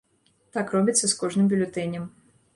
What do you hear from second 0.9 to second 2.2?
з кожным бюлетэнем.